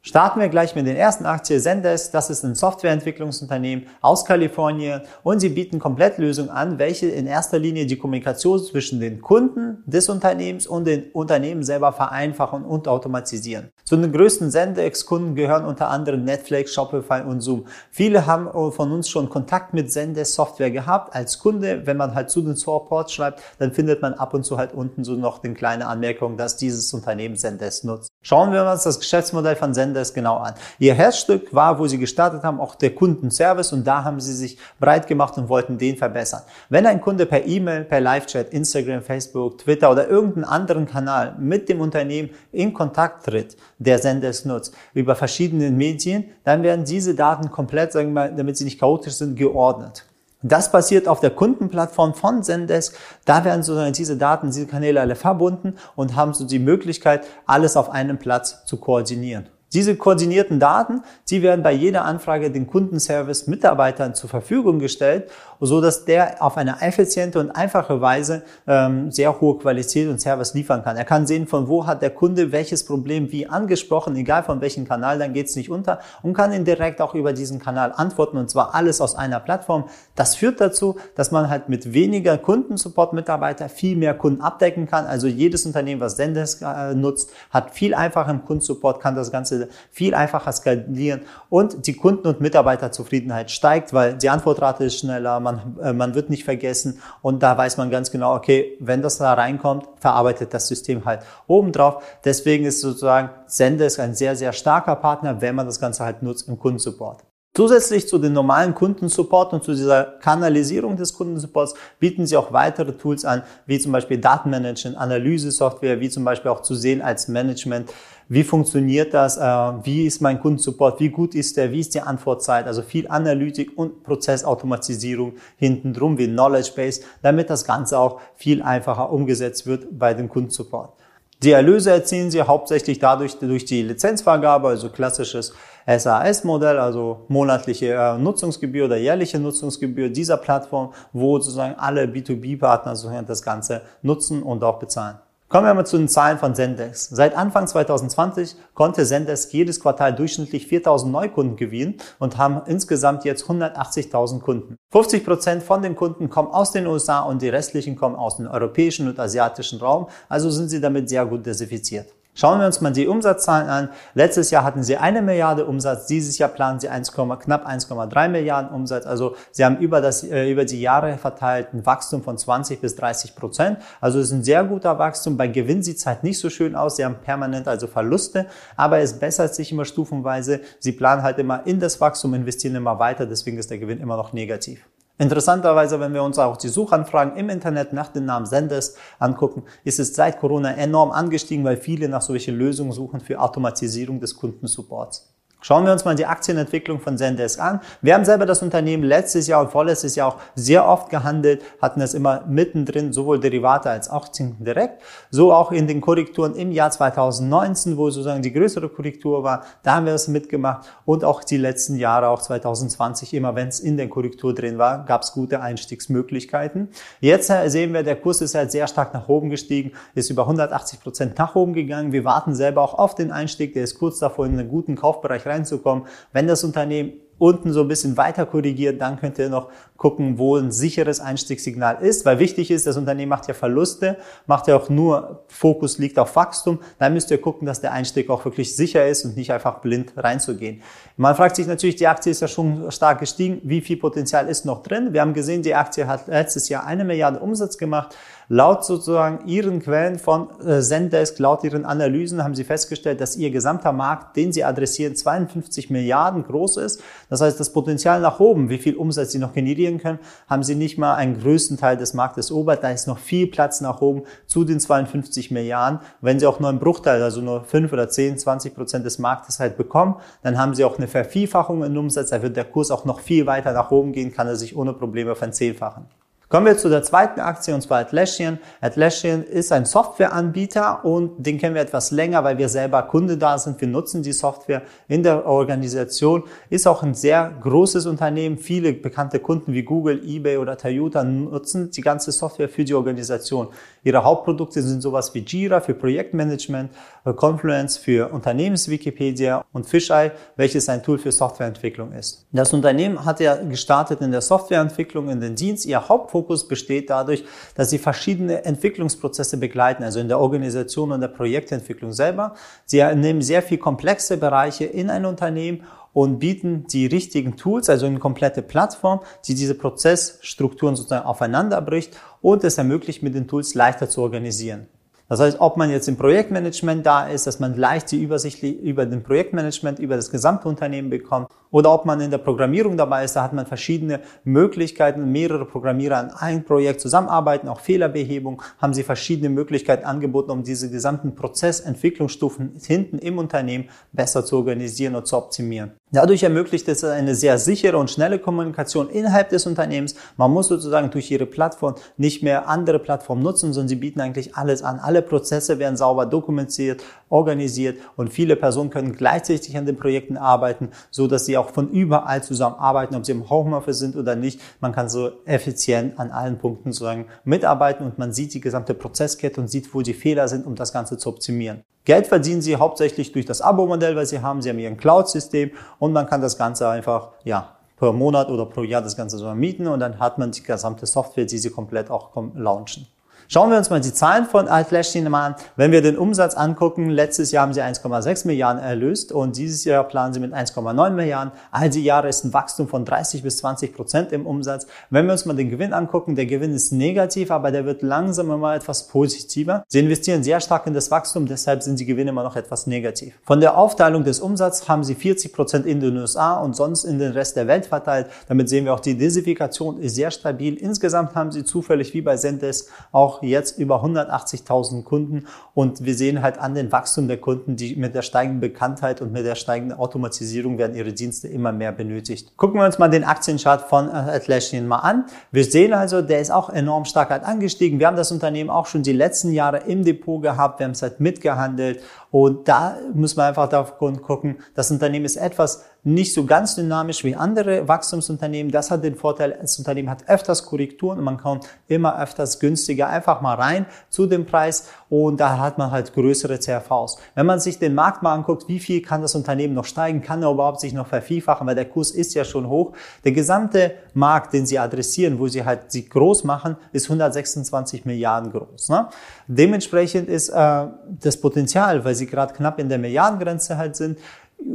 Starten 0.02 0.40
wir 0.40 0.48
gleich 0.48 0.74
mit 0.74 0.86
den 0.86 0.96
ersten 0.96 1.26
Aktien. 1.26 1.60
Zendesk, 1.60 2.12
das 2.12 2.30
ist 2.30 2.42
ein 2.42 2.54
Softwareentwicklungsunternehmen 2.54 3.86
aus 4.00 4.24
Kalifornien 4.24 5.02
und 5.22 5.40
sie 5.40 5.50
bieten 5.50 5.78
Komplettlösungen 5.78 6.48
an, 6.48 6.78
welche 6.78 7.08
in 7.08 7.26
erster 7.26 7.58
Linie 7.58 7.84
die 7.84 7.98
Kommunikation 7.98 8.64
zwischen 8.64 8.98
den 8.98 9.20
Kunden 9.20 9.82
des 9.84 10.08
Unternehmens 10.08 10.66
und 10.66 10.86
den 10.86 11.10
Unternehmen 11.12 11.62
selber 11.62 11.92
vereinfachen 11.92 12.64
und 12.64 12.88
automatisieren. 12.88 13.68
Zu 13.84 13.98
den 13.98 14.10
größten 14.10 14.50
Zendesk-Kunden 14.50 15.34
gehören 15.34 15.66
unter 15.66 15.90
anderem 15.90 16.24
Netflix, 16.24 16.72
Shopify 16.72 17.20
und 17.26 17.42
Zoom. 17.42 17.66
Viele 17.90 18.24
haben 18.24 18.48
von 18.72 18.92
uns 18.92 19.06
schon 19.10 19.28
Kontakt 19.28 19.74
mit 19.74 19.92
Zendesk 19.92 20.32
Software 20.32 20.70
gehabt 20.70 21.14
als 21.14 21.38
Kunde. 21.38 21.82
Wenn 21.84 21.98
man 21.98 22.14
halt 22.14 22.30
zu 22.30 22.40
den 22.40 22.56
Support 22.56 23.10
schreibt, 23.10 23.42
dann 23.58 23.72
findet 23.72 24.00
man 24.00 24.14
ab 24.14 24.32
und 24.32 24.44
zu 24.44 24.56
halt 24.56 24.72
unten 24.72 25.04
so 25.04 25.12
noch 25.12 25.40
den 25.40 25.52
kleine 25.52 25.88
Anmerkung, 25.88 26.38
dass 26.38 26.56
dieses 26.56 26.90
Unternehmen 26.94 27.36
Zendesk 27.36 27.84
nutzt. 27.84 28.08
Schauen 28.22 28.50
wir 28.50 28.64
uns 28.64 28.84
das 28.84 28.98
Geschäftsmodell 28.98 29.56
von 29.56 29.74
Zendesk 29.74 29.89
das 29.94 30.14
genau 30.14 30.36
an. 30.36 30.54
Ihr 30.78 30.94
Herzstück 30.94 31.54
war, 31.54 31.78
wo 31.78 31.86
sie 31.86 31.98
gestartet 31.98 32.42
haben, 32.42 32.60
auch 32.60 32.74
der 32.74 32.94
Kundenservice 32.94 33.72
und 33.72 33.86
da 33.86 34.04
haben 34.04 34.20
sie 34.20 34.34
sich 34.34 34.58
breit 34.78 35.06
gemacht 35.06 35.36
und 35.38 35.48
wollten 35.48 35.78
den 35.78 35.96
verbessern. 35.96 36.42
Wenn 36.68 36.86
ein 36.86 37.00
Kunde 37.00 37.26
per 37.26 37.46
E-Mail, 37.46 37.84
per 37.84 38.00
Live-Chat, 38.00 38.50
Instagram, 38.50 39.02
Facebook, 39.02 39.58
Twitter 39.58 39.90
oder 39.90 40.08
irgendeinen 40.08 40.44
anderen 40.44 40.86
Kanal 40.86 41.34
mit 41.38 41.68
dem 41.68 41.80
Unternehmen 41.80 42.30
in 42.52 42.72
Kontakt 42.72 43.26
tritt, 43.26 43.56
der 43.78 43.98
Sender 43.98 44.28
es 44.28 44.44
nutzt, 44.44 44.74
über 44.94 45.14
verschiedene 45.14 45.70
Medien, 45.70 46.24
dann 46.44 46.62
werden 46.62 46.84
diese 46.84 47.14
Daten 47.14 47.50
komplett, 47.50 47.92
sagen 47.92 48.08
wir 48.08 48.14
mal, 48.14 48.34
damit 48.34 48.56
sie 48.56 48.64
nicht 48.64 48.80
chaotisch 48.80 49.14
sind, 49.14 49.36
geordnet. 49.36 50.04
Das 50.42 50.72
passiert 50.72 51.06
auf 51.06 51.20
der 51.20 51.30
Kundenplattform 51.30 52.14
von 52.14 52.42
Zendesk. 52.42 52.96
Da 53.26 53.44
werden 53.44 53.62
sozusagen 53.62 53.92
diese 53.92 54.16
Daten, 54.16 54.46
diese 54.50 54.66
Kanäle 54.66 55.00
alle 55.00 55.14
verbunden 55.14 55.74
und 55.96 56.16
haben 56.16 56.32
so 56.32 56.46
die 56.46 56.58
Möglichkeit, 56.58 57.26
alles 57.44 57.76
auf 57.76 57.90
einem 57.90 58.18
Platz 58.18 58.64
zu 58.64 58.78
koordinieren. 58.78 59.48
Diese 59.72 59.96
koordinierten 59.96 60.58
Daten, 60.58 61.02
die 61.28 61.42
werden 61.42 61.62
bei 61.62 61.72
jeder 61.72 62.04
Anfrage 62.04 62.50
den 62.50 62.66
Kundenservice 62.66 63.46
Mitarbeitern 63.46 64.14
zur 64.14 64.28
Verfügung 64.28 64.80
gestellt 64.80 65.30
so 65.60 65.80
dass 65.80 66.04
der 66.04 66.42
auf 66.42 66.56
eine 66.56 66.80
effiziente 66.80 67.38
und 67.38 67.50
einfache 67.50 68.00
Weise 68.00 68.42
ähm, 68.66 69.10
sehr 69.10 69.40
hohe 69.40 69.58
Qualität 69.58 70.08
und 70.08 70.20
Service 70.20 70.54
liefern 70.54 70.82
kann. 70.82 70.96
Er 70.96 71.04
kann 71.04 71.26
sehen, 71.26 71.46
von 71.46 71.68
wo 71.68 71.86
hat 71.86 72.02
der 72.02 72.10
Kunde 72.10 72.52
welches 72.52 72.84
Problem 72.84 73.30
wie 73.32 73.46
angesprochen, 73.46 74.16
egal 74.16 74.42
von 74.42 74.60
welchem 74.60 74.86
Kanal, 74.86 75.18
dann 75.18 75.32
geht's 75.32 75.56
nicht 75.56 75.70
unter 75.70 76.00
und 76.22 76.34
kann 76.34 76.52
ihn 76.52 76.64
direkt 76.64 77.00
auch 77.00 77.14
über 77.14 77.32
diesen 77.32 77.58
Kanal 77.58 77.92
antworten 77.94 78.36
und 78.36 78.50
zwar 78.50 78.74
alles 78.74 79.00
aus 79.00 79.14
einer 79.14 79.40
Plattform. 79.40 79.84
Das 80.14 80.34
führt 80.34 80.60
dazu, 80.60 80.96
dass 81.14 81.30
man 81.30 81.50
halt 81.50 81.68
mit 81.68 81.92
weniger 81.92 82.38
Kundensupport-Mitarbeiter 82.38 83.68
viel 83.68 83.96
mehr 83.96 84.14
Kunden 84.14 84.40
abdecken 84.40 84.86
kann. 84.86 85.06
Also 85.06 85.26
jedes 85.26 85.66
Unternehmen, 85.66 86.00
was 86.00 86.16
Zendesk 86.16 86.62
äh, 86.62 86.94
nutzt, 86.94 87.30
hat 87.50 87.72
viel 87.72 87.94
einfacheren 87.94 88.44
Kundensupport, 88.44 89.00
kann 89.00 89.14
das 89.14 89.30
Ganze 89.30 89.68
viel 89.90 90.14
einfacher 90.14 90.52
skalieren 90.52 91.22
und 91.48 91.86
die 91.86 91.94
Kunden- 91.94 92.26
und 92.26 92.40
Mitarbeiterzufriedenheit 92.40 93.50
steigt, 93.50 93.92
weil 93.92 94.16
die 94.16 94.30
Antwortrate 94.30 94.84
ist 94.84 94.98
schneller, 94.98 95.40
man, 95.52 95.78
äh, 95.82 95.92
man 95.92 96.14
wird 96.14 96.30
nicht 96.30 96.44
vergessen 96.44 97.00
und 97.22 97.42
da 97.42 97.56
weiß 97.56 97.76
man 97.76 97.90
ganz 97.90 98.10
genau, 98.10 98.34
okay, 98.34 98.76
wenn 98.80 99.02
das 99.02 99.18
da 99.18 99.34
reinkommt, 99.34 99.86
verarbeitet 99.98 100.54
das 100.54 100.68
System 100.68 101.04
halt 101.04 101.20
obendrauf. 101.46 102.02
Deswegen 102.24 102.64
ist 102.64 102.80
sozusagen 102.80 103.30
Zendesk 103.46 104.00
ein 104.00 104.14
sehr, 104.14 104.36
sehr 104.36 104.52
starker 104.52 104.96
Partner, 104.96 105.40
wenn 105.40 105.54
man 105.54 105.66
das 105.66 105.80
Ganze 105.80 106.04
halt 106.04 106.22
nutzt 106.22 106.48
im 106.48 106.58
Kundensupport. 106.58 107.24
Zusätzlich 107.52 108.06
zu 108.06 108.18
den 108.18 108.32
normalen 108.32 108.76
Kundensupport 108.76 109.52
und 109.52 109.64
zu 109.64 109.72
dieser 109.72 110.04
Kanalisierung 110.04 110.96
des 110.96 111.14
Kundensupports 111.14 111.74
bieten 111.98 112.24
sie 112.24 112.36
auch 112.36 112.52
weitere 112.52 112.92
Tools 112.92 113.24
an, 113.24 113.42
wie 113.66 113.80
zum 113.80 113.90
Beispiel 113.90 114.18
Datenmanagement, 114.18 114.96
Analyse-Software, 114.96 115.98
wie 115.98 116.08
zum 116.08 116.24
Beispiel 116.24 116.52
auch 116.52 116.62
zu 116.62 116.76
sehen 116.76 117.02
als 117.02 117.26
Management, 117.26 117.92
wie 118.28 118.44
funktioniert 118.44 119.14
das, 119.14 119.36
äh, 119.36 119.40
wie 119.42 120.06
ist 120.06 120.22
mein 120.22 120.38
Kundensupport, 120.38 121.00
wie 121.00 121.08
gut 121.08 121.34
ist 121.34 121.56
der, 121.56 121.72
wie 121.72 121.80
ist 121.80 121.92
die 121.92 122.00
Antwortzeit, 122.00 122.68
also 122.68 122.82
viel 122.82 123.08
Analytik 123.08 123.76
und 123.76 124.04
Prozessautomatisierung 124.04 125.32
hinten 125.56 125.92
drum 125.92 126.18
wie 126.18 126.28
Knowledge 126.28 126.70
Base, 126.76 127.00
damit 127.20 127.50
das 127.50 127.64
Ganze 127.64 127.98
auch 127.98 128.20
viel 128.36 128.62
einfacher 128.62 129.10
umgesetzt 129.10 129.66
wird 129.66 129.98
bei 129.98 130.14
dem 130.14 130.28
Kundensupport. 130.28 130.99
Die 131.42 131.52
Erlöse 131.52 131.90
erzielen 131.90 132.30
sie 132.30 132.42
hauptsächlich 132.42 132.98
dadurch 132.98 133.38
durch 133.38 133.64
die 133.64 133.80
Lizenzvergabe, 133.82 134.68
also 134.68 134.90
klassisches 134.90 135.54
SAS-Modell, 135.86 136.78
also 136.78 137.24
monatliche 137.28 137.94
äh, 137.94 138.18
Nutzungsgebühr 138.18 138.84
oder 138.84 138.98
jährliche 138.98 139.38
Nutzungsgebühr 139.38 140.10
dieser 140.10 140.36
Plattform, 140.36 140.92
wo 141.14 141.38
sozusagen 141.38 141.76
alle 141.78 142.04
B2B-Partner 142.04 142.94
sozusagen 142.94 143.26
das 143.26 143.42
Ganze 143.42 143.80
nutzen 144.02 144.42
und 144.42 144.62
auch 144.62 144.78
bezahlen. 144.78 145.16
Kommen 145.50 145.66
wir 145.66 145.74
mal 145.74 145.84
zu 145.84 145.98
den 145.98 146.06
Zahlen 146.06 146.38
von 146.38 146.54
Zendesk. 146.54 147.10
Seit 147.12 147.36
Anfang 147.36 147.66
2020 147.66 148.54
konnte 148.72 149.04
Zendesk 149.04 149.52
jedes 149.52 149.80
Quartal 149.80 150.14
durchschnittlich 150.14 150.68
4000 150.68 151.10
Neukunden 151.10 151.56
gewinnen 151.56 151.96
und 152.20 152.38
haben 152.38 152.62
insgesamt 152.66 153.24
jetzt 153.24 153.46
180.000 153.46 154.38
Kunden. 154.38 154.76
50 154.92 155.24
Prozent 155.24 155.62
von 155.64 155.82
den 155.82 155.96
Kunden 155.96 156.30
kommen 156.30 156.52
aus 156.52 156.70
den 156.70 156.86
USA 156.86 157.22
und 157.22 157.42
die 157.42 157.48
restlichen 157.48 157.96
kommen 157.96 158.14
aus 158.14 158.36
dem 158.36 158.46
europäischen 158.46 159.08
und 159.08 159.18
asiatischen 159.18 159.80
Raum, 159.80 160.06
also 160.28 160.50
sind 160.50 160.68
sie 160.68 160.80
damit 160.80 161.08
sehr 161.08 161.26
gut 161.26 161.40
diversifiziert. 161.40 162.14
Schauen 162.40 162.58
wir 162.58 162.64
uns 162.64 162.80
mal 162.80 162.90
die 162.90 163.06
Umsatzzahlen 163.06 163.68
an. 163.68 163.88
Letztes 164.14 164.50
Jahr 164.50 164.64
hatten 164.64 164.82
sie 164.82 164.96
eine 164.96 165.20
Milliarde 165.20 165.66
Umsatz, 165.66 166.06
dieses 166.06 166.38
Jahr 166.38 166.48
planen 166.48 166.80
sie 166.80 166.88
1, 166.88 167.12
knapp 167.12 167.68
1,3 167.68 168.28
Milliarden 168.28 168.70
Umsatz. 168.70 169.04
Also 169.04 169.36
sie 169.50 169.62
haben 169.62 169.76
über, 169.76 170.00
das, 170.00 170.24
äh, 170.24 170.50
über 170.50 170.64
die 170.64 170.80
Jahre 170.80 171.18
verteilt 171.18 171.74
ein 171.74 171.84
Wachstum 171.84 172.22
von 172.22 172.38
20 172.38 172.80
bis 172.80 172.96
30 172.96 173.36
Prozent. 173.36 173.76
Also 174.00 174.20
es 174.20 174.28
ist 174.28 174.32
ein 174.32 174.42
sehr 174.42 174.64
guter 174.64 174.98
Wachstum. 174.98 175.36
Bei 175.36 175.48
Gewinn 175.48 175.82
sieht 175.82 175.98
es 175.98 176.06
halt 176.06 176.24
nicht 176.24 176.38
so 176.38 176.48
schön 176.48 176.74
aus. 176.76 176.96
Sie 176.96 177.04
haben 177.04 177.16
permanent 177.22 177.68
also 177.68 177.86
Verluste, 177.86 178.46
aber 178.74 179.00
es 179.00 179.18
bessert 179.18 179.54
sich 179.54 179.70
immer 179.70 179.84
stufenweise. 179.84 180.62
Sie 180.78 180.92
planen 180.92 181.22
halt 181.22 181.38
immer 181.38 181.66
in 181.66 181.78
das 181.78 182.00
Wachstum, 182.00 182.32
investieren 182.32 182.74
immer 182.74 182.98
weiter. 182.98 183.26
Deswegen 183.26 183.58
ist 183.58 183.70
der 183.70 183.76
Gewinn 183.76 184.00
immer 184.00 184.16
noch 184.16 184.32
negativ. 184.32 184.80
Interessanterweise, 185.20 186.00
wenn 186.00 186.14
wir 186.14 186.22
uns 186.22 186.38
auch 186.38 186.56
die 186.56 186.70
Suchanfragen 186.70 187.36
im 187.36 187.50
Internet 187.50 187.92
nach 187.92 188.08
dem 188.08 188.24
Namen 188.24 188.46
Sendes 188.46 188.96
angucken, 189.18 189.64
ist 189.84 190.00
es 190.00 190.14
seit 190.14 190.40
Corona 190.40 190.72
enorm 190.72 191.10
angestiegen, 191.10 191.62
weil 191.62 191.76
viele 191.76 192.08
nach 192.08 192.22
solchen 192.22 192.56
Lösungen 192.56 192.92
suchen 192.92 193.20
für 193.20 193.38
Automatisierung 193.38 194.18
des 194.18 194.34
Kundensupports. 194.34 195.30
Schauen 195.62 195.84
wir 195.84 195.92
uns 195.92 196.06
mal 196.06 196.14
die 196.14 196.24
Aktienentwicklung 196.24 197.00
von 197.00 197.18
Zendesk 197.18 197.60
an. 197.60 197.80
Wir 198.00 198.14
haben 198.14 198.24
selber 198.24 198.46
das 198.46 198.62
Unternehmen 198.62 199.04
letztes 199.04 199.46
Jahr 199.46 199.60
und 199.60 199.70
vorletztes 199.70 200.16
Jahr 200.16 200.28
auch 200.28 200.36
sehr 200.54 200.88
oft 200.88 201.10
gehandelt, 201.10 201.62
hatten 201.82 202.00
es 202.00 202.14
immer 202.14 202.44
mittendrin, 202.48 203.12
sowohl 203.12 203.38
Derivate 203.38 203.90
als 203.90 204.08
auch 204.08 204.30
Zinken 204.30 204.64
direkt. 204.64 205.02
So 205.30 205.52
auch 205.52 205.70
in 205.70 205.86
den 205.86 206.00
Korrekturen 206.00 206.54
im 206.54 206.72
Jahr 206.72 206.90
2019, 206.90 207.98
wo 207.98 208.08
sozusagen 208.08 208.40
die 208.40 208.54
größere 208.54 208.88
Korrektur 208.88 209.44
war, 209.44 209.64
da 209.82 209.96
haben 209.96 210.06
wir 210.06 210.14
es 210.14 210.28
mitgemacht 210.28 210.88
und 211.04 211.24
auch 211.24 211.44
die 211.44 211.58
letzten 211.58 211.96
Jahre, 211.96 212.28
auch 212.28 212.40
2020, 212.40 213.34
immer 213.34 213.54
wenn 213.54 213.68
es 213.68 213.80
in 213.80 213.98
der 213.98 214.08
Korrektur 214.08 214.54
drin 214.54 214.78
war, 214.78 215.04
gab 215.04 215.22
es 215.22 215.32
gute 215.32 215.60
Einstiegsmöglichkeiten. 215.60 216.88
Jetzt 217.20 217.52
sehen 217.66 217.92
wir, 217.92 218.02
der 218.02 218.16
Kurs 218.16 218.40
ist 218.40 218.54
halt 218.54 218.72
sehr 218.72 218.86
stark 218.86 219.12
nach 219.12 219.28
oben 219.28 219.50
gestiegen, 219.50 219.92
ist 220.14 220.30
über 220.30 220.42
180 220.42 221.00
Prozent 221.00 221.38
nach 221.38 221.54
oben 221.54 221.74
gegangen. 221.74 222.12
Wir 222.12 222.24
warten 222.24 222.54
selber 222.54 222.80
auch 222.80 222.94
auf 222.94 223.14
den 223.14 223.30
Einstieg, 223.30 223.74
der 223.74 223.84
ist 223.84 223.98
kurz 223.98 224.18
davor 224.20 224.46
in 224.46 224.58
einen 224.58 224.70
guten 224.70 224.96
Kaufbereich 224.96 225.49
reinzukommen. 225.50 226.06
Wenn 226.32 226.46
das 226.46 226.64
Unternehmen 226.64 227.12
unten 227.40 227.72
so 227.72 227.80
ein 227.80 227.88
bisschen 227.88 228.16
weiter 228.16 228.46
korrigiert, 228.46 229.00
dann 229.00 229.18
könnt 229.18 229.38
ihr 229.38 229.48
noch 229.48 229.70
gucken, 229.96 230.38
wo 230.38 230.56
ein 230.56 230.70
sicheres 230.70 231.20
Einstiegssignal 231.20 232.02
ist, 232.02 232.24
weil 232.24 232.38
wichtig 232.38 232.70
ist, 232.70 232.86
das 232.86 232.96
Unternehmen 232.96 233.30
macht 233.30 233.48
ja 233.48 233.54
Verluste, 233.54 234.18
macht 234.46 234.68
ja 234.68 234.76
auch 234.76 234.88
nur, 234.88 235.44
Fokus 235.48 235.98
liegt 235.98 236.18
auf 236.18 236.36
Wachstum, 236.36 236.78
dann 236.98 237.14
müsst 237.14 237.30
ihr 237.30 237.40
gucken, 237.40 237.66
dass 237.66 237.80
der 237.80 237.92
Einstieg 237.92 238.30
auch 238.30 238.44
wirklich 238.44 238.76
sicher 238.76 239.06
ist 239.06 239.24
und 239.24 239.36
nicht 239.36 239.52
einfach 239.52 239.80
blind 239.80 240.12
reinzugehen. 240.16 240.82
Man 241.16 241.34
fragt 241.34 241.56
sich 241.56 241.66
natürlich, 241.66 241.96
die 241.96 242.06
Aktie 242.06 242.30
ist 242.30 242.40
ja 242.40 242.48
schon 242.48 242.90
stark 242.90 243.20
gestiegen, 243.20 243.60
wie 243.64 243.80
viel 243.80 243.96
Potenzial 243.96 244.46
ist 244.46 244.64
noch 244.64 244.82
drin? 244.82 245.12
Wir 245.12 245.22
haben 245.22 245.34
gesehen, 245.34 245.62
die 245.62 245.74
Aktie 245.74 246.06
hat 246.06 246.28
letztes 246.28 246.68
Jahr 246.68 246.86
eine 246.86 247.04
Milliarde 247.04 247.40
Umsatz 247.40 247.76
gemacht, 247.76 248.16
Laut 248.52 248.84
sozusagen 248.84 249.46
ihren 249.46 249.78
Quellen 249.80 250.18
von 250.18 250.48
äh, 250.66 250.80
Zendesk, 250.80 251.38
laut 251.38 251.62
ihren 251.62 251.84
Analysen 251.84 252.42
haben 252.42 252.56
sie 252.56 252.64
festgestellt, 252.64 253.20
dass 253.20 253.36
ihr 253.36 253.52
gesamter 253.52 253.92
Markt, 253.92 254.36
den 254.36 254.52
sie 254.52 254.64
adressieren, 254.64 255.14
52 255.14 255.88
Milliarden 255.88 256.42
groß 256.42 256.78
ist. 256.78 257.00
Das 257.30 257.40
heißt, 257.40 257.58
das 257.58 257.72
Potenzial 257.72 258.20
nach 258.20 258.40
oben, 258.40 258.68
wie 258.68 258.76
viel 258.76 258.96
Umsatz 258.96 259.32
sie 259.32 259.38
noch 259.38 259.54
generieren 259.54 259.98
können, 259.98 260.18
haben 260.48 260.62
sie 260.62 260.74
nicht 260.74 260.98
mal 260.98 261.14
einen 261.14 261.40
größten 261.40 261.78
Teil 261.78 261.96
des 261.96 262.12
Marktes 262.12 262.50
erobert. 262.50 262.84
Da 262.84 262.90
ist 262.90 263.06
noch 263.06 263.18
viel 263.18 263.46
Platz 263.46 263.80
nach 263.80 264.02
oben 264.02 264.24
zu 264.46 264.64
den 264.64 264.80
52 264.80 265.50
Milliarden. 265.50 266.00
Wenn 266.20 266.38
sie 266.38 266.46
auch 266.46 266.60
nur 266.60 266.68
einen 266.68 266.80
Bruchteil, 266.80 267.22
also 267.22 267.40
nur 267.40 267.64
5 267.64 267.92
oder 267.92 268.08
10, 268.08 268.36
20 268.36 268.74
Prozent 268.74 269.06
des 269.06 269.18
Marktes 269.18 269.60
halt 269.60 269.78
bekommen, 269.78 270.16
dann 270.42 270.58
haben 270.58 270.74
sie 270.74 270.84
auch 270.84 270.98
eine 270.98 271.08
Vervielfachung 271.08 271.82
im 271.84 271.96
Umsatz. 271.96 272.30
Da 272.30 272.42
wird 272.42 272.56
der 272.56 272.64
Kurs 272.64 272.90
auch 272.90 273.04
noch 273.04 273.20
viel 273.20 273.46
weiter 273.46 273.72
nach 273.72 273.90
oben 273.90 274.12
gehen, 274.12 274.32
kann 274.34 274.48
er 274.48 274.56
sich 274.56 274.76
ohne 274.76 274.92
Probleme 274.92 275.34
verzehnfachen. 275.36 276.19
Kommen 276.50 276.66
wir 276.66 276.76
zu 276.76 276.88
der 276.88 277.04
zweiten 277.04 277.38
Aktie 277.38 277.72
und 277.72 277.80
zwar 277.80 278.00
Atlassian. 278.00 278.58
Atlassian 278.80 279.44
ist 279.44 279.70
ein 279.70 279.84
Softwareanbieter 279.84 281.04
und 281.04 281.46
den 281.46 281.58
kennen 281.58 281.76
wir 281.76 281.82
etwas 281.82 282.10
länger, 282.10 282.42
weil 282.42 282.58
wir 282.58 282.68
selber 282.68 283.04
Kunde 283.04 283.38
da 283.38 283.56
sind. 283.56 283.80
Wir 283.80 283.86
nutzen 283.86 284.24
die 284.24 284.32
Software 284.32 284.82
in 285.06 285.22
der 285.22 285.46
Organisation. 285.46 286.42
Ist 286.68 286.88
auch 286.88 287.04
ein 287.04 287.14
sehr 287.14 287.52
großes 287.60 288.04
Unternehmen. 288.06 288.58
Viele 288.58 288.92
bekannte 288.94 289.38
Kunden 289.38 289.72
wie 289.72 289.84
Google, 289.84 290.20
eBay 290.26 290.56
oder 290.56 290.76
Toyota 290.76 291.22
nutzen 291.22 291.92
die 291.92 292.00
ganze 292.00 292.32
Software 292.32 292.68
für 292.68 292.82
die 292.82 292.94
Organisation. 292.94 293.68
Ihre 294.02 294.24
Hauptprodukte 294.24 294.82
sind 294.82 295.02
sowas 295.02 295.32
wie 295.34 295.44
Jira 295.46 295.80
für 295.80 295.94
Projektmanagement, 295.94 296.90
Confluence 297.24 297.96
für 297.96 298.32
Unternehmenswikipedia 298.32 299.64
und 299.72 299.86
Fisheye, 299.86 300.32
welches 300.56 300.88
ein 300.88 301.02
Tool 301.02 301.18
für 301.18 301.32
Softwareentwicklung 301.32 302.12
ist. 302.12 302.46
Das 302.52 302.72
Unternehmen 302.72 303.24
hat 303.24 303.40
ja 303.40 303.56
gestartet 303.56 304.20
in 304.20 304.30
der 304.30 304.40
Softwareentwicklung 304.40 305.28
in 305.28 305.40
den 305.40 305.54
Dienst. 305.54 305.86
Ihr 305.86 306.08
Hauptfokus 306.08 306.66
besteht 306.66 307.10
dadurch, 307.10 307.44
dass 307.74 307.90
sie 307.90 307.98
verschiedene 307.98 308.64
Entwicklungsprozesse 308.64 309.58
begleiten, 309.58 310.02
also 310.02 310.20
in 310.20 310.28
der 310.28 310.40
Organisation 310.40 311.12
und 311.12 311.20
der 311.20 311.28
Projektentwicklung 311.28 312.12
selber. 312.12 312.54
Sie 312.86 313.02
nehmen 313.14 313.42
sehr 313.42 313.62
viel 313.62 313.78
komplexe 313.78 314.36
Bereiche 314.36 314.84
in 314.84 315.10
ein 315.10 315.24
Unternehmen 315.26 315.84
und 316.12 316.38
bieten 316.38 316.86
die 316.88 317.06
richtigen 317.06 317.56
Tools, 317.56 317.88
also 317.88 318.06
eine 318.06 318.18
komplette 318.18 318.62
Plattform, 318.62 319.20
die 319.46 319.54
diese 319.54 319.74
Prozessstrukturen 319.74 320.96
sozusagen 320.96 321.26
aufeinander 321.26 321.80
bricht 321.80 322.16
und 322.40 322.64
es 322.64 322.78
ermöglicht, 322.78 323.22
mit 323.22 323.34
den 323.34 323.46
Tools 323.46 323.74
leichter 323.74 324.08
zu 324.08 324.22
organisieren. 324.22 324.88
Das 325.30 325.38
heißt, 325.38 325.60
ob 325.60 325.76
man 325.76 325.90
jetzt 325.90 326.08
im 326.08 326.16
Projektmanagement 326.16 327.06
da 327.06 327.28
ist, 327.28 327.46
dass 327.46 327.60
man 327.60 327.76
leicht 327.76 328.10
die 328.10 328.20
Übersicht 328.20 328.64
über 328.64 329.06
den 329.06 329.22
Projektmanagement, 329.22 330.00
über 330.00 330.16
das 330.16 330.32
gesamte 330.32 330.68
Unternehmen 330.68 331.08
bekommt, 331.08 331.48
oder 331.70 331.94
ob 331.94 332.04
man 332.04 332.20
in 332.20 332.32
der 332.32 332.38
Programmierung 332.38 332.96
dabei 332.96 333.24
ist, 333.24 333.36
da 333.36 333.44
hat 333.44 333.52
man 333.52 333.64
verschiedene 333.64 334.20
Möglichkeiten, 334.42 335.30
mehrere 335.30 335.64
Programmierer 335.66 336.16
an 336.16 336.30
einem 336.32 336.64
Projekt 336.64 337.00
zusammenarbeiten, 337.00 337.68
auch 337.68 337.78
Fehlerbehebung, 337.78 338.60
haben 338.78 338.92
sie 338.92 339.04
verschiedene 339.04 339.50
Möglichkeiten 339.50 340.04
angeboten, 340.04 340.50
um 340.50 340.64
diese 340.64 340.90
gesamten 340.90 341.36
Prozessentwicklungsstufen 341.36 342.72
hinten 342.84 343.18
im 343.18 343.38
Unternehmen 343.38 343.88
besser 344.10 344.44
zu 344.44 344.56
organisieren 344.56 345.14
und 345.14 345.28
zu 345.28 345.36
optimieren. 345.36 345.92
Dadurch 346.12 346.42
ermöglicht 346.42 346.88
es 346.88 347.04
eine 347.04 347.36
sehr 347.36 347.56
sichere 347.58 347.96
und 347.96 348.10
schnelle 348.10 348.40
Kommunikation 348.40 349.08
innerhalb 349.08 349.50
des 349.50 349.64
Unternehmens. 349.66 350.16
Man 350.36 350.50
muss 350.50 350.66
sozusagen 350.66 351.10
durch 351.10 351.30
ihre 351.30 351.46
Plattform 351.46 351.94
nicht 352.16 352.42
mehr 352.42 352.68
andere 352.68 352.98
Plattformen 352.98 353.44
nutzen, 353.44 353.72
sondern 353.72 353.88
sie 353.88 353.94
bieten 353.94 354.20
eigentlich 354.20 354.56
alles 354.56 354.82
an. 354.82 354.98
Alle 354.98 355.19
Prozesse 355.22 355.78
werden 355.78 355.96
sauber 355.96 356.26
dokumentiert, 356.26 357.02
organisiert 357.28 357.98
und 358.16 358.32
viele 358.32 358.56
Personen 358.56 358.90
können 358.90 359.12
gleichzeitig 359.12 359.76
an 359.76 359.86
den 359.86 359.96
Projekten 359.96 360.36
arbeiten, 360.36 360.90
so 361.10 361.26
dass 361.26 361.46
sie 361.46 361.56
auch 361.56 361.70
von 361.70 361.90
überall 361.90 362.42
zusammenarbeiten, 362.42 363.14
ob 363.14 363.26
sie 363.26 363.32
im 363.32 363.48
Homeoffice 363.48 363.98
sind 363.98 364.16
oder 364.16 364.36
nicht. 364.36 364.60
Man 364.80 364.92
kann 364.92 365.08
so 365.08 365.30
effizient 365.44 366.18
an 366.18 366.30
allen 366.30 366.58
Punkten 366.58 366.92
sozusagen 366.92 367.26
mitarbeiten 367.44 368.04
und 368.04 368.18
man 368.18 368.32
sieht 368.32 368.54
die 368.54 368.60
gesamte 368.60 368.94
Prozesskette 368.94 369.60
und 369.60 369.68
sieht, 369.68 369.94
wo 369.94 370.02
die 370.02 370.14
Fehler 370.14 370.48
sind, 370.48 370.66
um 370.66 370.74
das 370.74 370.92
Ganze 370.92 371.18
zu 371.18 371.28
optimieren. 371.28 371.82
Geld 372.04 372.26
verdienen 372.26 372.62
sie 372.62 372.76
hauptsächlich 372.76 373.32
durch 373.32 373.44
das 373.44 373.60
Abo-Modell, 373.60 374.16
weil 374.16 374.26
sie 374.26 374.40
haben, 374.40 374.62
sie 374.62 374.70
haben 374.70 374.78
ihr 374.78 374.90
Cloud-System 374.96 375.70
und 375.98 376.12
man 376.12 376.26
kann 376.26 376.40
das 376.40 376.56
Ganze 376.56 376.88
einfach, 376.88 377.32
ja, 377.44 377.76
per 378.00 378.14
Monat 378.14 378.48
oder 378.48 378.64
pro 378.64 378.82
Jahr 378.82 379.02
das 379.02 379.16
Ganze 379.16 379.36
so 379.36 379.54
mieten 379.54 379.86
und 379.86 380.00
dann 380.00 380.18
hat 380.18 380.38
man 380.38 380.50
die 380.50 380.62
gesamte 380.62 381.04
Software, 381.04 381.44
die 381.44 381.58
sie 381.58 381.70
komplett 381.70 382.10
auch 382.10 382.30
launchen. 382.54 383.06
Schauen 383.52 383.70
wir 383.70 383.78
uns 383.78 383.90
mal 383.90 384.00
die 384.00 384.14
Zahlen 384.14 384.46
von 384.46 384.68
Atlassian 384.68 385.28
mal 385.28 385.46
an. 385.48 385.54
Wenn 385.74 385.90
wir 385.90 386.02
den 386.02 386.16
Umsatz 386.16 386.54
angucken, 386.54 387.10
letztes 387.10 387.50
Jahr 387.50 387.64
haben 387.64 387.72
sie 387.72 387.82
1,6 387.82 388.46
Milliarden 388.46 388.80
erlöst 388.80 389.32
und 389.32 389.56
dieses 389.56 389.82
Jahr 389.84 390.04
planen 390.04 390.32
sie 390.32 390.38
mit 390.38 390.54
1,9 390.54 391.10
Milliarden. 391.10 391.50
All 391.72 391.90
die 391.90 392.04
Jahre 392.04 392.28
ist 392.28 392.44
ein 392.44 392.54
Wachstum 392.54 392.86
von 392.86 393.04
30 393.04 393.42
bis 393.42 393.56
20 393.56 393.92
Prozent 393.92 394.30
im 394.30 394.46
Umsatz. 394.46 394.86
Wenn 395.10 395.26
wir 395.26 395.32
uns 395.32 395.46
mal 395.46 395.56
den 395.56 395.68
Gewinn 395.68 395.92
angucken, 395.92 396.36
der 396.36 396.46
Gewinn 396.46 396.72
ist 396.72 396.92
negativ, 396.92 397.50
aber 397.50 397.72
der 397.72 397.84
wird 397.84 398.02
langsam 398.02 398.52
immer 398.52 398.76
etwas 398.76 399.08
positiver. 399.08 399.82
Sie 399.88 399.98
investieren 399.98 400.44
sehr 400.44 400.60
stark 400.60 400.86
in 400.86 400.94
das 400.94 401.10
Wachstum, 401.10 401.46
deshalb 401.46 401.82
sind 401.82 401.98
die 401.98 402.06
Gewinne 402.06 402.30
immer 402.30 402.44
noch 402.44 402.54
etwas 402.54 402.86
negativ. 402.86 403.34
Von 403.42 403.60
der 403.60 403.76
Aufteilung 403.76 404.22
des 404.22 404.38
Umsatzes 404.38 404.88
haben 404.88 405.02
sie 405.02 405.16
40 405.16 405.52
Prozent 405.52 405.86
in 405.86 405.98
den 405.98 406.16
USA 406.18 406.60
und 406.60 406.76
sonst 406.76 407.02
in 407.02 407.18
den 407.18 407.32
Rest 407.32 407.56
der 407.56 407.66
Welt 407.66 407.86
verteilt. 407.86 408.28
Damit 408.46 408.68
sehen 408.68 408.84
wir 408.84 408.94
auch, 408.94 409.00
die 409.00 409.14
Diversifikation 409.14 409.98
ist 409.98 410.14
sehr 410.14 410.30
stabil. 410.30 410.74
Insgesamt 410.74 411.34
haben 411.34 411.50
sie 411.50 411.64
zufällig 411.64 412.14
wie 412.14 412.20
bei 412.20 412.36
Sendes 412.36 412.88
auch 413.10 413.39
jetzt 413.48 413.78
über 413.78 414.04
180.000 414.04 415.04
Kunden 415.04 415.46
und 415.74 416.04
wir 416.04 416.14
sehen 416.14 416.42
halt 416.42 416.58
an 416.58 416.74
den 416.74 416.92
Wachstum 416.92 417.28
der 417.28 417.38
Kunden, 417.38 417.76
die 417.76 417.96
mit 417.96 418.14
der 418.14 418.22
steigenden 418.22 418.60
Bekanntheit 418.60 419.20
und 419.20 419.32
mit 419.32 419.44
der 419.44 419.54
steigenden 419.54 419.98
Automatisierung 419.98 420.78
werden 420.78 420.96
ihre 420.96 421.12
Dienste 421.12 421.48
immer 421.48 421.72
mehr 421.72 421.92
benötigt. 421.92 422.56
Gucken 422.56 422.80
wir 422.80 422.86
uns 422.86 422.98
mal 422.98 423.08
den 423.08 423.24
Aktienchart 423.24 423.88
von 423.88 424.08
äh, 424.08 424.12
Atlassian 424.12 424.86
mal 424.86 424.98
an. 424.98 425.24
Wir 425.50 425.64
sehen 425.64 425.92
also, 425.92 426.22
der 426.22 426.40
ist 426.40 426.50
auch 426.50 426.70
enorm 426.70 427.04
stark 427.04 427.30
halt 427.30 427.44
angestiegen. 427.44 427.98
Wir 427.98 428.06
haben 428.06 428.16
das 428.16 428.32
Unternehmen 428.32 428.70
auch 428.70 428.86
schon 428.86 429.02
die 429.02 429.12
letzten 429.12 429.52
Jahre 429.52 429.78
im 429.78 430.04
Depot 430.04 430.42
gehabt. 430.42 430.78
Wir 430.78 430.84
haben 430.84 430.92
es 430.92 431.02
halt 431.02 431.20
mitgehandelt 431.20 432.00
und 432.30 432.68
da 432.68 432.96
muss 433.12 433.34
man 433.34 433.46
einfach 433.46 433.68
darauf 433.68 433.98
gucken, 433.98 434.58
das 434.74 434.90
Unternehmen 434.90 435.24
ist 435.24 435.36
etwas 435.36 435.84
nicht 436.02 436.32
so 436.32 436.46
ganz 436.46 436.76
dynamisch 436.76 437.24
wie 437.24 437.36
andere 437.36 437.86
Wachstumsunternehmen. 437.86 438.72
Das 438.72 438.90
hat 438.90 439.04
den 439.04 439.16
Vorteil, 439.16 439.58
das 439.60 439.78
Unternehmen 439.78 440.08
hat 440.08 440.28
öfters 440.28 440.64
Korrekturen 440.64 441.18
und 441.18 441.24
man 441.24 441.36
kommt 441.36 441.66
immer 441.88 442.18
öfters 442.20 442.58
günstiger 442.58 443.08
einfach 443.08 443.40
mal 443.42 443.54
rein 443.54 443.84
zu 444.08 444.26
dem 444.26 444.46
Preis 444.46 444.88
und 445.10 445.38
da 445.40 445.58
hat 445.58 445.76
man 445.76 445.90
halt 445.90 446.14
größere 446.14 446.58
CRVs. 446.58 447.18
Wenn 447.34 447.46
man 447.46 447.60
sich 447.60 447.78
den 447.78 447.94
Markt 447.94 448.22
mal 448.22 448.32
anguckt, 448.32 448.66
wie 448.68 448.78
viel 448.78 449.02
kann 449.02 449.20
das 449.20 449.34
Unternehmen 449.34 449.74
noch 449.74 449.84
steigen, 449.84 450.22
kann 450.22 450.42
er 450.42 450.50
überhaupt 450.50 450.80
sich 450.80 450.94
noch 450.94 451.06
vervielfachen, 451.06 451.66
weil 451.66 451.74
der 451.74 451.84
Kurs 451.84 452.12
ist 452.12 452.34
ja 452.34 452.44
schon 452.44 452.68
hoch. 452.68 452.92
Der 453.24 453.32
gesamte 453.32 453.92
Markt, 454.14 454.54
den 454.54 454.64
sie 454.64 454.78
adressieren, 454.78 455.38
wo 455.38 455.48
sie 455.48 455.64
halt 455.64 455.92
sie 455.92 456.08
groß 456.08 456.44
machen, 456.44 456.76
ist 456.92 457.06
126 457.06 458.06
Milliarden 458.06 458.52
groß. 458.52 458.88
Ne? 458.88 459.08
Dementsprechend 459.48 460.28
ist 460.28 460.48
äh, 460.48 460.86
das 461.20 461.36
Potenzial, 461.38 462.04
weil 462.04 462.14
sie 462.20 462.26
gerade 462.26 462.54
knapp 462.54 462.78
in 462.78 462.88
der 462.88 462.98
Milliardengrenze 462.98 463.76
halt 463.76 463.96
sind, 463.96 464.18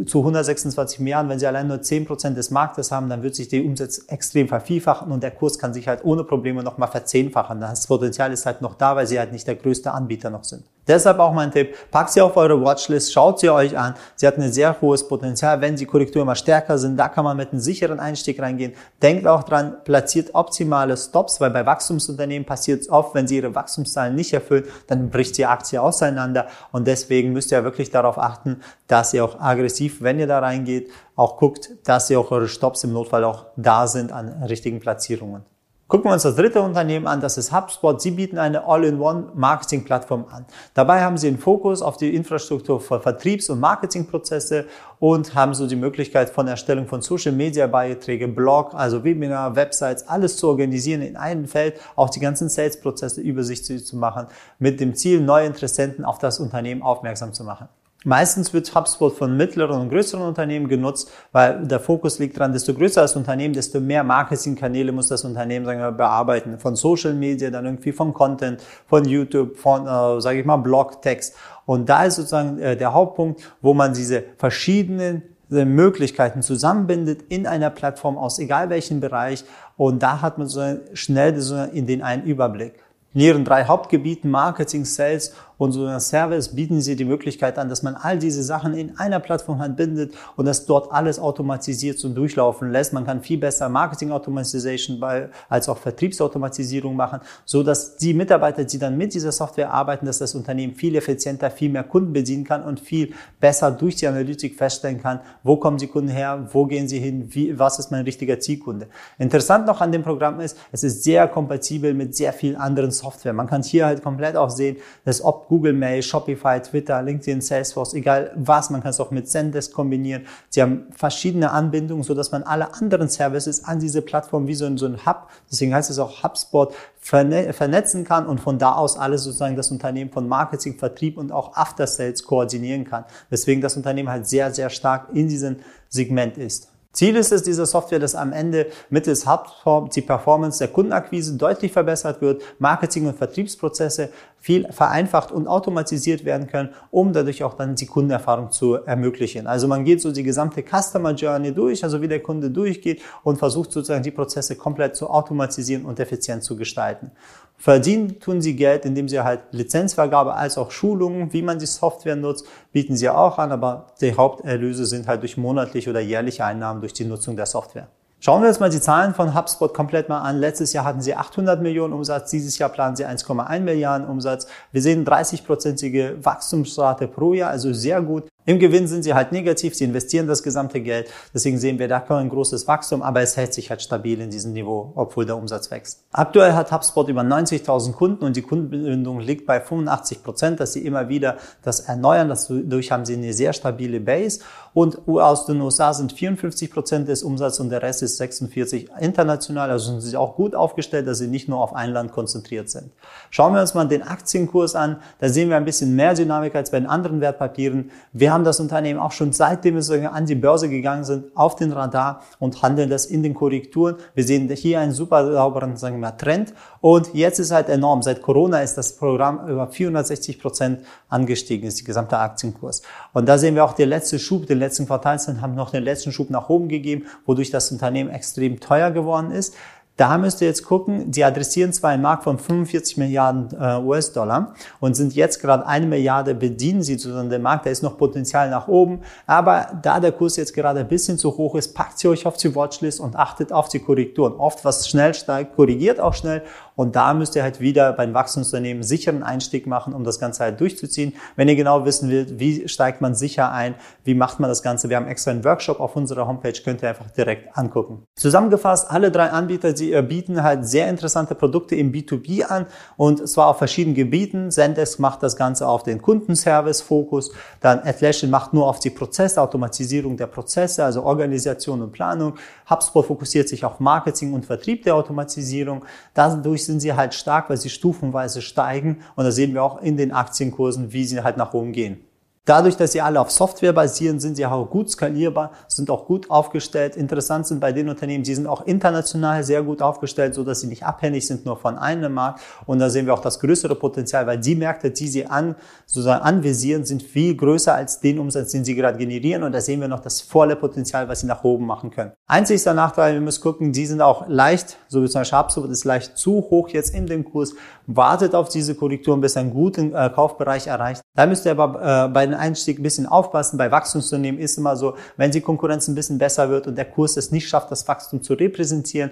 zu 0.05 0.19
126 0.19 0.99
Milliarden, 0.99 1.29
wenn 1.29 1.39
sie 1.39 1.47
allein 1.47 1.67
nur 1.67 1.77
10% 1.77 2.33
des 2.33 2.51
Marktes 2.51 2.91
haben, 2.91 3.09
dann 3.09 3.23
wird 3.23 3.35
sich 3.35 3.47
der 3.49 3.63
Umsatz 3.63 4.05
extrem 4.07 4.47
vervielfachen 4.47 5.11
und 5.11 5.21
der 5.23 5.31
Kurs 5.31 5.59
kann 5.59 5.73
sich 5.73 5.87
halt 5.87 6.03
ohne 6.03 6.23
Probleme 6.23 6.63
nochmal 6.63 6.89
verzehnfachen. 6.89 7.61
Das 7.61 7.87
Potenzial 7.87 8.31
ist 8.31 8.45
halt 8.45 8.61
noch 8.61 8.75
da, 8.75 8.95
weil 8.95 9.07
sie 9.07 9.19
halt 9.19 9.31
nicht 9.31 9.47
der 9.47 9.55
größte 9.55 9.91
Anbieter 9.91 10.29
noch 10.29 10.43
sind. 10.43 10.63
Deshalb 10.87 11.19
auch 11.19 11.33
mein 11.33 11.51
Tipp, 11.51 11.75
packt 11.89 12.11
sie 12.11 12.21
auf 12.21 12.37
eure 12.37 12.61
Watchlist, 12.61 13.11
schaut 13.11 13.39
sie 13.39 13.49
euch 13.49 13.77
an. 13.77 13.95
Sie 14.15 14.27
hat 14.27 14.37
ein 14.37 14.51
sehr 14.51 14.79
hohes 14.81 15.07
Potenzial. 15.07 15.59
Wenn 15.61 15.75
die 15.75 15.85
Korrekturen 15.85 16.27
mal 16.27 16.35
stärker 16.35 16.77
sind, 16.77 16.97
da 16.97 17.09
kann 17.09 17.23
man 17.23 17.37
mit 17.37 17.51
einem 17.51 17.59
sicheren 17.59 17.99
Einstieg 17.99 18.39
reingehen. 18.39 18.73
Denkt 19.01 19.25
auch 19.25 19.43
dran, 19.43 19.77
platziert 19.83 20.33
optimale 20.33 20.95
Stops, 20.95 21.41
weil 21.41 21.49
bei 21.49 21.65
Wachstumsunternehmen 21.65 22.45
passiert 22.45 22.81
es 22.81 22.89
oft, 22.89 23.15
wenn 23.15 23.27
sie 23.27 23.37
ihre 23.37 23.55
Wachstumszahlen 23.55 24.13
nicht 24.13 24.33
erfüllen, 24.33 24.65
dann 24.87 25.09
bricht 25.09 25.37
die 25.37 25.45
Aktie 25.45 25.81
auseinander. 25.81 26.47
Und 26.71 26.87
deswegen 26.87 27.33
müsst 27.33 27.51
ihr 27.51 27.63
wirklich 27.63 27.89
darauf 27.89 28.19
achten, 28.19 28.61
dass 28.87 29.13
ihr 29.13 29.25
auch 29.25 29.39
aggressiv, 29.39 30.01
wenn 30.01 30.19
ihr 30.19 30.27
da 30.27 30.39
reingeht, 30.39 30.91
auch 31.15 31.37
guckt, 31.37 31.71
dass 31.85 32.09
ihr 32.09 32.19
auch 32.19 32.29
eure 32.31 32.47
Stops 32.47 32.83
im 32.83 32.93
Notfall 32.93 33.23
auch 33.23 33.45
da 33.55 33.87
sind 33.87 34.11
an 34.11 34.43
richtigen 34.43 34.79
Platzierungen. 34.79 35.54
Gucken 35.87 36.09
wir 36.09 36.13
uns 36.13 36.23
das 36.23 36.35
dritte 36.35 36.63
Unternehmen 36.63 37.05
an, 37.05 37.21
das 37.21 37.37
ist 37.37 37.51
HubSpot. 37.51 38.01
Sie 38.01 38.09
bieten 38.09 38.39
eine 38.39 38.65
All-in-One-Marketing-Plattform 38.65 40.25
an. 40.31 40.47
Dabei 40.73 41.03
haben 41.03 41.15
sie 41.15 41.27
einen 41.27 41.37
Fokus 41.37 41.83
auf 41.83 41.97
die 41.97 42.15
Infrastruktur 42.15 42.81
für 42.81 42.99
Vertriebs- 42.99 43.51
und 43.51 43.59
Marketingprozesse 43.59 44.65
und 44.97 45.35
haben 45.35 45.53
so 45.53 45.67
die 45.67 45.75
Möglichkeit 45.75 46.31
von 46.31 46.47
Erstellung 46.47 46.87
von 46.87 47.03
Social-Media-Beiträge, 47.03 48.27
Blog, 48.27 48.73
also 48.73 49.03
Webinar, 49.03 49.55
Websites, 49.55 50.07
alles 50.07 50.37
zu 50.37 50.47
organisieren 50.47 51.03
in 51.03 51.17
einem 51.17 51.45
Feld, 51.45 51.79
auch 51.95 52.09
die 52.09 52.19
ganzen 52.19 52.49
Sales-Prozesse 52.49 53.21
übersichtlich 53.21 53.85
zu 53.85 53.95
machen, 53.95 54.25
mit 54.57 54.79
dem 54.79 54.95
Ziel, 54.95 55.21
neue 55.21 55.45
Interessenten 55.45 56.03
auf 56.03 56.17
das 56.17 56.39
Unternehmen 56.39 56.81
aufmerksam 56.81 57.31
zu 57.31 57.43
machen. 57.43 57.69
Meistens 58.07 58.53
wird 58.53 58.73
HubSpot 58.75 59.17
von 59.17 59.35
mittleren 59.35 59.81
und 59.81 59.89
größeren 59.89 60.27
Unternehmen 60.27 60.67
genutzt, 60.67 61.11
weil 61.31 61.65
der 61.65 61.79
Fokus 61.79 62.19
liegt 62.19 62.37
daran, 62.37 62.53
desto 62.53 62.75
größer 62.75 63.01
das 63.01 63.15
Unternehmen, 63.15 63.55
desto 63.55 63.79
mehr 63.79 64.03
Marketingkanäle 64.03 64.91
muss 64.91 65.07
das 65.07 65.25
Unternehmen 65.25 65.65
sagen 65.65 65.79
wir, 65.79 65.91
bearbeiten. 65.91 66.59
Von 66.59 66.75
Social 66.75 67.15
Media, 67.15 67.49
dann 67.49 67.65
irgendwie 67.65 67.91
von 67.91 68.13
Content, 68.13 68.61
von 68.85 69.05
YouTube, 69.05 69.57
von, 69.57 69.87
äh, 69.87 70.21
sage 70.21 70.39
ich 70.39 70.45
mal, 70.45 70.57
Blog, 70.57 71.01
Text. 71.01 71.35
Und 71.65 71.89
da 71.89 72.03
ist 72.03 72.17
sozusagen 72.17 72.59
äh, 72.59 72.77
der 72.77 72.93
Hauptpunkt, 72.93 73.41
wo 73.63 73.73
man 73.73 73.95
diese 73.95 74.23
verschiedenen 74.37 75.23
äh, 75.51 75.65
Möglichkeiten 75.65 76.43
zusammenbindet 76.43 77.23
in 77.29 77.47
einer 77.47 77.71
Plattform 77.71 78.19
aus 78.19 78.37
egal 78.37 78.69
welchem 78.69 78.99
Bereich. 78.99 79.45
Und 79.77 80.03
da 80.03 80.21
hat 80.21 80.37
man 80.37 80.47
so 80.47 80.61
schnell 80.93 81.39
so 81.41 81.55
in 81.55 81.87
den 81.87 82.03
einen 82.03 82.21
Überblick. 82.23 82.75
In 83.15 83.21
ihren 83.21 83.45
drei 83.45 83.65
Hauptgebieten 83.65 84.29
Marketing, 84.29 84.85
Sales 84.85 85.33
und 85.57 85.71
so 85.71 85.85
ein 85.85 85.99
Service 85.99 86.49
bieten 86.49 86.81
sie 86.81 86.95
die 86.95 87.05
Möglichkeit 87.05 87.57
an, 87.57 87.69
dass 87.69 87.83
man 87.83 87.95
all 87.95 88.17
diese 88.17 88.43
Sachen 88.43 88.73
in 88.73 88.97
einer 88.97 89.19
Plattform 89.19 89.75
bindet 89.75 90.13
und 90.35 90.45
das 90.45 90.65
dort 90.65 90.91
alles 90.91 91.19
automatisiert 91.19 92.03
und 92.03 92.15
durchlaufen 92.15 92.71
lässt. 92.71 92.93
Man 92.93 93.05
kann 93.05 93.21
viel 93.21 93.37
besser 93.37 93.69
Marketing 93.69 94.11
Automatization 94.11 95.01
als 95.49 95.69
auch 95.69 95.77
Vertriebsautomatisierung 95.77 96.95
machen, 96.95 97.19
so 97.45 97.63
dass 97.63 97.97
die 97.97 98.13
Mitarbeiter, 98.13 98.63
die 98.63 98.77
dann 98.79 98.97
mit 98.97 99.13
dieser 99.13 99.31
Software 99.31 99.71
arbeiten, 99.71 100.05
dass 100.05 100.19
das 100.19 100.35
Unternehmen 100.35 100.75
viel 100.75 100.95
effizienter, 100.95 101.49
viel 101.51 101.69
mehr 101.69 101.83
Kunden 101.83 102.13
bedienen 102.13 102.43
kann 102.43 102.63
und 102.63 102.79
viel 102.79 103.13
besser 103.39 103.71
durch 103.71 103.95
die 103.95 104.07
Analytik 104.07 104.55
feststellen 104.55 105.01
kann, 105.01 105.19
wo 105.43 105.57
kommen 105.57 105.77
die 105.77 105.87
Kunden 105.87 106.09
her, 106.09 106.47
wo 106.51 106.65
gehen 106.65 106.87
sie 106.87 106.99
hin, 106.99 107.29
wie, 107.33 107.57
was 107.57 107.79
ist 107.79 107.91
mein 107.91 108.03
richtiger 108.03 108.39
Zielkunde. 108.39 108.87
Interessant 109.17 109.65
noch 109.65 109.81
an 109.81 109.91
dem 109.91 110.03
Programm 110.03 110.39
ist, 110.39 110.57
es 110.71 110.83
ist 110.83 111.03
sehr 111.03 111.27
kompatibel 111.27 111.93
mit 111.93 112.15
sehr 112.15 112.33
vielen 112.33 112.55
anderen 112.55 112.91
Software. 112.91 113.33
Man 113.33 113.47
kann 113.47 113.63
hier 113.63 113.85
halt 113.85 114.03
komplett 114.03 114.35
auch 114.35 114.49
sehen, 114.49 114.77
dass 115.03 115.23
ob 115.23 115.44
Google 115.47 115.73
Mail, 115.73 116.01
Shopify, 116.01 116.59
Twitter, 116.61 117.01
LinkedIn, 117.01 117.41
Salesforce, 117.41 117.93
egal 117.93 118.31
was, 118.35 118.69
man 118.69 118.81
kann 118.81 118.91
es 118.91 118.99
auch 118.99 119.11
mit 119.11 119.29
Zendesk 119.29 119.73
kombinieren. 119.73 120.25
Sie 120.49 120.61
haben 120.61 120.87
verschiedene 120.95 121.51
Anbindungen, 121.51 122.03
so 122.03 122.13
dass 122.13 122.31
man 122.31 122.43
alle 122.43 122.73
anderen 122.73 123.09
Services 123.09 123.63
an 123.63 123.79
diese 123.79 124.01
Plattform 124.01 124.47
wie 124.47 124.55
so 124.55 124.65
ein, 124.65 124.77
so 124.77 124.85
ein 124.85 125.05
Hub, 125.05 125.29
deswegen 125.51 125.73
heißt 125.73 125.89
es 125.89 125.99
auch 125.99 126.23
HubSpot, 126.23 126.73
vernetzen 126.99 128.03
kann 128.03 128.25
und 128.25 128.39
von 128.39 128.57
da 128.57 128.73
aus 128.73 128.97
alles 128.97 129.23
sozusagen 129.23 129.55
das 129.55 129.69
Unternehmen 129.69 130.11
von 130.11 130.27
Marketing, 130.27 130.77
Vertrieb 130.77 131.17
und 131.17 131.31
auch 131.31 131.55
After 131.55 131.85
Sales 131.85 132.23
koordinieren 132.23 132.83
kann. 132.83 133.05
Weswegen 133.29 133.61
das 133.61 133.77
Unternehmen 133.77 134.09
halt 134.09 134.27
sehr, 134.27 134.51
sehr 134.53 134.69
stark 134.69 135.09
in 135.13 135.27
diesem 135.27 135.57
Segment 135.89 136.37
ist. 136.37 136.69
Ziel 136.95 137.17
ist 137.17 137.33
es 137.33 137.43
dieser 137.43 137.65
Software, 137.65 137.99
dass 137.99 138.15
am 138.15 138.31
Ende 138.31 138.67
mittels 138.89 139.27
HubSpot 139.27 139.93
die 139.93 140.01
Performance 140.01 140.59
der 140.59 140.69
Kundenakquise 140.69 141.35
deutlich 141.35 141.73
verbessert 141.73 142.21
wird, 142.21 142.41
Marketing- 142.57 143.05
und 143.05 143.17
Vertriebsprozesse 143.17 144.11
viel 144.45 144.71
vereinfacht 144.71 145.31
und 145.31 145.47
automatisiert 145.47 146.23
werden 146.23 146.45
können, 146.45 146.69
um 146.91 147.13
dadurch 147.13 147.43
auch 147.43 147.55
dann 147.55 147.73
die 147.73 147.87
Kundenerfahrung 147.87 148.51
zu 148.51 148.75
ermöglichen. 148.75 149.47
Also 149.47 149.67
man 149.67 149.83
geht 149.83 150.01
so 150.01 150.11
die 150.11 150.21
gesamte 150.21 150.61
Customer 150.61 151.13
Journey 151.13 151.51
durch, 151.51 151.83
also 151.83 151.99
wie 151.99 152.07
der 152.07 152.21
Kunde 152.21 152.51
durchgeht 152.51 153.01
und 153.23 153.39
versucht 153.39 153.71
sozusagen 153.71 154.03
die 154.03 154.11
Prozesse 154.11 154.55
komplett 154.55 154.95
zu 154.95 155.09
automatisieren 155.09 155.83
und 155.83 155.99
effizient 155.99 156.43
zu 156.43 156.55
gestalten. 156.55 157.09
Verdienen 157.57 158.19
tun 158.19 158.39
sie 158.39 158.55
Geld, 158.55 158.85
indem 158.85 159.09
sie 159.09 159.19
halt 159.19 159.41
Lizenzvergabe 159.49 160.35
als 160.35 160.59
auch 160.59 160.69
Schulungen, 160.69 161.33
wie 161.33 161.41
man 161.41 161.57
die 161.57 161.65
Software 161.65 162.15
nutzt, 162.15 162.45
bieten 162.71 162.95
sie 162.95 163.09
auch 163.09 163.39
an, 163.39 163.51
aber 163.51 163.87
die 163.99 164.13
Haupterlöse 164.13 164.85
sind 164.85 165.07
halt 165.07 165.23
durch 165.23 165.37
monatliche 165.37 165.89
oder 165.89 166.01
jährliche 166.01 166.45
Einnahmen 166.45 166.81
durch 166.81 166.93
die 166.93 167.05
Nutzung 167.05 167.35
der 167.35 167.47
Software. 167.47 167.87
Schauen 168.19 168.41
wir 168.41 168.49
uns 168.49 168.59
mal 168.59 168.69
die 168.69 168.81
Zahlen 168.81 169.13
von 169.13 169.35
HubSpot 169.35 169.73
komplett 169.73 170.09
mal 170.09 170.21
an. 170.21 170.39
Letztes 170.39 170.73
Jahr 170.73 170.85
hatten 170.85 171.01
sie 171.01 171.15
800 171.15 171.61
Millionen 171.61 171.93
Umsatz, 171.93 172.31
dieses 172.31 172.57
Jahr 172.57 172.69
planen 172.69 172.95
sie 172.95 173.05
1,1 173.05 173.59
Milliarden 173.59 174.07
Umsatz. 174.07 174.47
Wir 174.71 174.81
sehen 174.81 175.05
30-prozentige 175.05 176.23
Wachstumsrate 176.23 177.07
pro 177.07 177.33
Jahr, 177.33 177.51
also 177.51 177.73
sehr 177.73 178.01
gut. 178.01 178.27
Im 178.47 178.59
Gewinn 178.59 178.87
sind 178.87 179.03
sie 179.03 179.13
halt 179.15 179.31
negativ, 179.31 179.73
sie 179.73 179.85
investieren 179.85 180.27
das 180.27 180.43
gesamte 180.43 180.79
Geld. 180.81 181.09
Deswegen 181.33 181.57
sehen 181.57 181.79
wir 181.79 181.87
da 181.87 181.99
kein 181.99 182.29
großes 182.29 182.67
Wachstum, 182.67 183.01
aber 183.01 183.21
es 183.21 183.35
hält 183.37 183.53
sich 183.53 183.71
halt 183.71 183.81
stabil 183.81 184.21
in 184.21 184.29
diesem 184.29 184.53
Niveau, 184.53 184.93
obwohl 184.95 185.25
der 185.25 185.35
Umsatz 185.35 185.71
wächst. 185.71 186.03
Aktuell 186.11 186.53
hat 186.53 186.71
HubSpot 186.71 187.07
über 187.09 187.21
90.000 187.21 187.93
Kunden 187.93 188.23
und 188.23 188.35
die 188.35 188.43
Kundenbindung 188.43 189.19
liegt 189.19 189.47
bei 189.47 189.59
85 189.59 190.23
Prozent, 190.23 190.59
dass 190.59 190.73
sie 190.73 190.85
immer 190.85 191.09
wieder 191.09 191.37
das 191.63 191.79
erneuern. 191.79 192.29
Dadurch 192.29 192.91
haben 192.91 193.05
sie 193.05 193.15
eine 193.15 193.33
sehr 193.33 193.53
stabile 193.53 193.99
Base. 193.99 194.41
Und 194.73 195.07
aus 195.07 195.45
den 195.45 195.61
USA 195.61 195.93
sind 195.93 196.11
54 196.11 196.69
Prozent 196.69 197.07
des 197.07 197.23
Umsatzes 197.23 197.61
und 197.61 197.69
der 197.69 197.81
Rest 197.81 198.03
ist 198.03 198.17
46 198.17 198.89
international. 198.99 199.71
Also 199.71 199.91
sind 199.91 200.01
sie 200.01 200.17
auch 200.17 200.35
gut 200.35 200.53
aufgestellt, 200.53 201.07
dass 201.07 201.19
sie 201.19 201.27
nicht 201.27 201.47
nur 201.47 201.61
auf 201.61 201.73
ein 201.73 201.91
Land 201.91 202.11
konzentriert 202.11 202.69
sind. 202.69 202.91
Schauen 203.29 203.53
wir 203.53 203.61
uns 203.61 203.73
mal 203.73 203.87
den 203.87 204.03
Aktienkurs 204.03 204.75
an. 204.75 204.97
Da 205.19 205.29
sehen 205.29 205.49
wir 205.49 205.55
ein 205.55 205.63
bisschen 205.63 205.95
mehr 205.95 206.13
Dynamik 206.13 206.55
als 206.55 206.71
bei 206.71 206.79
den 206.79 206.89
anderen 206.89 207.21
Wertpapieren. 207.21 207.89
Wir 208.11 208.34
haben 208.35 208.43
das 208.43 208.59
Unternehmen 208.59 208.99
auch 208.99 209.13
schon 209.13 209.31
seitdem 209.31 209.75
wir 209.75 210.13
an 210.13 210.25
die 210.25 210.35
Börse 210.35 210.67
gegangen 210.67 211.05
sind, 211.05 211.35
auf 211.35 211.55
den 211.55 211.71
Radar 211.71 212.21
und 212.37 212.61
handeln 212.61 212.89
das 212.89 213.05
in 213.05 213.23
den 213.23 213.33
Korrekturen. 213.33 213.95
Wir 214.13 214.25
sehen 214.25 214.49
hier 214.49 214.81
einen 214.81 214.91
super 214.91 215.31
sauberen 215.31 215.77
sagen 215.77 216.01
wir, 216.01 216.17
Trend 216.17 216.53
und 216.81 217.13
jetzt 217.13 217.39
ist 217.39 217.51
halt 217.51 217.69
enorm. 217.69 218.01
Seit 218.01 218.21
Corona 218.21 218.59
ist 218.59 218.75
das 218.75 218.97
Programm 218.97 219.47
über 219.47 219.69
460 219.69 220.39
Prozent 220.41 220.81
angestiegen, 221.07 221.65
ist 221.65 221.79
die 221.79 221.85
gesamte 221.85 222.17
Aktienkurs. 222.17 222.81
Und 223.13 223.29
da 223.29 223.37
sehen 223.37 223.55
wir 223.55 223.63
auch 223.63 223.73
den 223.73 223.87
letzten 223.87 224.19
Schub, 224.19 224.47
den 224.47 224.59
letzten 224.59 224.85
Quartalszahlen 224.85 225.41
haben 225.41 225.55
noch 225.55 225.71
den 225.71 225.83
letzten 225.83 226.11
Schub 226.11 226.29
nach 226.29 226.49
oben 226.49 226.67
gegeben, 226.67 227.05
wodurch 227.25 227.51
das 227.51 227.71
Unternehmen 227.71 228.09
extrem 228.09 228.59
teuer 228.59 228.91
geworden 228.91 229.31
ist. 229.31 229.55
Da 229.97 230.17
müsst 230.17 230.41
ihr 230.41 230.47
jetzt 230.47 230.65
gucken, 230.65 231.09
die 231.09 231.23
adressieren 231.23 231.71
zwar 231.71 231.91
einen 231.91 232.01
Markt 232.01 232.25
von 232.25 232.37
45 232.37 232.97
Milliarden 232.97 233.47
äh, 233.57 233.79
US-Dollar 233.79 234.53
und 234.81 234.93
sind 234.93 235.15
jetzt 235.15 235.41
gerade 235.41 235.65
eine 235.65 235.85
Milliarde 235.85 236.35
bedienen 236.35 236.83
sie 236.83 236.95
sozusagen 236.95 237.29
den 237.29 237.41
Markt, 237.41 237.65
da 237.65 237.69
ist 237.69 237.81
noch 237.81 237.97
Potenzial 237.97 238.49
nach 238.49 238.67
oben, 238.67 238.99
aber 239.25 239.67
da 239.81 240.01
der 240.01 240.11
Kurs 240.11 240.35
jetzt 240.35 240.53
gerade 240.53 240.81
ein 240.81 240.87
bisschen 240.89 241.17
zu 241.17 241.37
hoch 241.37 241.55
ist, 241.55 241.73
packt 241.73 241.97
sie 241.97 242.09
euch 242.09 242.25
auf 242.25 242.35
die 242.35 242.53
Watchlist 242.53 242.99
und 242.99 243.15
achtet 243.15 243.53
auf 243.53 243.69
die 243.69 243.79
Korrekturen. 243.79 244.33
Oft 244.33 244.65
was 244.65 244.89
schnell 244.89 245.13
steigt, 245.13 245.55
korrigiert 245.55 246.01
auch 246.01 246.13
schnell 246.13 246.43
und 246.75 246.95
da 246.95 247.13
müsst 247.13 247.35
ihr 247.35 247.43
halt 247.43 247.59
wieder 247.59 247.93
beim 247.93 248.13
Wachstumsunternehmen 248.13 248.83
sicheren 248.83 249.23
Einstieg 249.23 249.67
machen, 249.67 249.93
um 249.93 250.03
das 250.03 250.19
Ganze 250.19 250.43
halt 250.43 250.59
durchzuziehen. 250.59 251.13
Wenn 251.35 251.47
ihr 251.47 251.55
genau 251.55 251.85
wissen 251.85 252.11
wollt, 252.11 252.39
wie 252.39 252.67
steigt 252.67 253.01
man 253.01 253.15
sicher 253.15 253.51
ein, 253.51 253.75
wie 254.03 254.13
macht 254.13 254.39
man 254.39 254.49
das 254.49 254.63
Ganze, 254.63 254.89
wir 254.89 254.97
haben 254.97 255.07
extra 255.07 255.31
einen 255.31 255.43
Workshop 255.43 255.79
auf 255.79 255.95
unserer 255.95 256.27
Homepage, 256.27 256.53
könnt 256.63 256.83
ihr 256.83 256.89
einfach 256.89 257.09
direkt 257.11 257.57
angucken. 257.57 258.03
Zusammengefasst, 258.15 258.89
alle 258.89 259.11
drei 259.11 259.29
Anbieter, 259.29 259.73
die 259.73 259.99
bieten 260.01 260.43
halt 260.43 260.67
sehr 260.67 260.89
interessante 260.89 261.35
Produkte 261.35 261.75
im 261.75 261.91
B2B 261.91 262.43
an 262.43 262.65
und 262.97 263.27
zwar 263.27 263.47
auf 263.47 263.57
verschiedenen 263.57 263.95
Gebieten. 263.95 264.51
Zendesk 264.51 264.99
macht 264.99 265.23
das 265.23 265.35
Ganze 265.35 265.67
auf 265.67 265.83
den 265.83 266.01
Kundenservice-Fokus, 266.01 267.31
dann 267.61 267.79
Atlassian 267.79 268.29
macht 268.29 268.53
nur 268.53 268.67
auf 268.67 268.79
die 268.79 268.89
Prozesse, 268.89 269.41
Automatisierung 269.41 270.17
der 270.17 270.27
Prozesse, 270.27 270.83
also 270.83 271.03
Organisation 271.03 271.81
und 271.81 271.91
Planung. 271.91 272.35
HubSpot 272.69 273.05
fokussiert 273.05 273.47
sich 273.47 273.63
auf 273.63 273.79
Marketing 273.79 274.33
und 274.33 274.45
Vertrieb 274.45 274.83
der 274.83 274.95
Automatisierung. 274.95 275.85
Dadurch 276.13 276.65
sind 276.65 276.79
sie 276.79 276.93
halt 276.93 277.13
stark, 277.13 277.49
weil 277.49 277.57
sie 277.57 277.69
stufenweise 277.69 278.41
steigen. 278.41 279.03
Und 279.15 279.25
da 279.25 279.31
sehen 279.31 279.53
wir 279.53 279.63
auch 279.63 279.81
in 279.81 279.97
den 279.97 280.11
Aktienkursen, 280.11 280.91
wie 280.91 281.05
sie 281.05 281.23
halt 281.23 281.37
nach 281.37 281.53
oben 281.53 281.71
gehen. 281.71 282.01
Dadurch, 282.45 282.77
dass 282.77 282.91
sie 282.91 283.01
alle 283.01 283.19
auf 283.19 283.31
Software 283.31 283.73
basieren, 283.73 284.19
sind 284.19 284.35
sie 284.35 284.45
auch 284.45 284.69
gut 284.69 284.91
skalierbar, 284.91 285.51
sind 285.67 285.89
auch 285.89 286.05
gut 286.05 286.29
aufgestellt. 286.29 286.95
Interessant 286.95 287.47
sind 287.47 287.59
bei 287.59 287.71
den 287.71 287.89
Unternehmen, 287.89 288.23
die 288.23 288.35
sind 288.35 288.45
auch 288.45 288.67
international 288.67 289.43
sehr 289.43 289.63
gut 289.63 289.81
aufgestellt, 289.81 290.35
so 290.35 290.43
dass 290.43 290.61
sie 290.61 290.67
nicht 290.67 290.83
abhängig 290.83 291.25
sind 291.25 291.43
nur 291.47 291.57
von 291.57 291.75
einem 291.75 292.13
Markt. 292.13 292.41
Und 292.67 292.77
da 292.77 292.91
sehen 292.91 293.07
wir 293.07 293.15
auch 293.15 293.21
das 293.21 293.39
größere 293.39 293.73
Potenzial, 293.73 294.27
weil 294.27 294.37
die 294.37 294.53
Märkte, 294.53 294.91
die 294.91 295.07
sie 295.07 295.25
an, 295.25 295.55
sozusagen 295.87 296.23
anvisieren, 296.23 296.85
sind 296.85 297.01
viel 297.01 297.35
größer 297.35 297.73
als 297.73 297.99
den 297.99 298.19
Umsatz, 298.19 298.51
den 298.51 298.63
sie 298.63 298.75
gerade 298.75 298.99
generieren. 298.99 299.41
Und 299.41 299.51
da 299.51 299.59
sehen 299.59 299.81
wir 299.81 299.87
noch 299.87 300.01
das 300.01 300.21
volle 300.21 300.55
Potenzial, 300.55 301.07
was 301.07 301.21
sie 301.21 301.27
nach 301.27 301.43
oben 301.43 301.65
machen 301.65 301.89
können. 301.89 302.11
Einzigster 302.27 302.75
Nachteil, 302.75 303.15
wir 303.15 303.21
müssen 303.21 303.41
gucken, 303.41 303.71
die 303.71 303.87
sind 303.87 304.01
auch 304.01 304.27
leicht, 304.27 304.77
so 304.87 305.01
wie 305.01 305.09
zum 305.09 305.21
Beispiel 305.21 305.39
Habsubot 305.39 305.71
ist 305.71 305.83
leicht 305.83 306.15
zu 306.15 306.45
hoch 306.51 306.69
jetzt 306.69 306.93
in 306.93 307.07
dem 307.07 307.25
Kurs, 307.25 307.55
wartet 307.87 308.35
auf 308.35 308.49
diese 308.49 308.75
Korrekturen, 308.75 309.19
bis 309.19 309.35
einen 309.35 309.51
guten 309.51 309.95
äh, 309.95 310.11
Kaufbereich 310.13 310.67
erreicht. 310.67 311.01
Da 311.15 311.25
müsst 311.25 311.45
ihr 311.45 311.51
aber 311.51 312.05
äh, 312.05 312.09
bei 312.09 312.25
den 312.25 312.34
Einstieg 312.35 312.79
ein 312.79 312.83
bisschen 312.83 313.05
aufpassen. 313.05 313.57
Bei 313.57 313.71
Wachstumsunternehmen 313.71 314.39
ist 314.39 314.57
immer 314.57 314.75
so, 314.75 314.95
wenn 315.17 315.31
die 315.31 315.41
Konkurrenz 315.41 315.87
ein 315.87 315.95
bisschen 315.95 316.17
besser 316.17 316.49
wird 316.49 316.67
und 316.67 316.77
der 316.77 316.85
Kurs 316.85 317.17
es 317.17 317.31
nicht 317.31 317.47
schafft, 317.47 317.71
das 317.71 317.87
Wachstum 317.87 318.21
zu 318.21 318.33
repräsentieren, 318.33 319.11